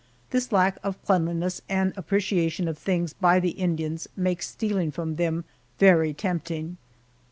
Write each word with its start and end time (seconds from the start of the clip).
This 0.31 0.51
lack 0.51 0.79
of 0.83 0.99
cleanliness 1.05 1.61
and 1.69 1.93
appreciation 1.95 2.67
of 2.67 2.75
things 2.75 3.13
by 3.13 3.39
the 3.39 3.51
Indians 3.51 4.07
makes 4.15 4.47
stealing 4.49 4.89
from 4.89 5.17
them 5.17 5.43
very 5.77 6.11
tempting. 6.11 6.77